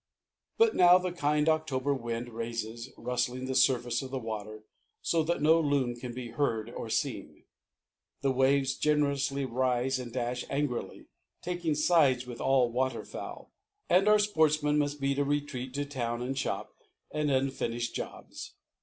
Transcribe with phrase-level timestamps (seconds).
[0.57, 4.65] But now the kind October wind raises, rustling the surface of the water,
[5.03, 7.43] so that no loon can be heard or seen.
[8.21, 11.05] The waves generously rise and dash angrily,
[11.43, 13.51] taking sides with all water fowl,
[13.91, 16.73] and our sportsman must beat a retreat to town and shop
[17.13, 18.55] and unfinished jobs.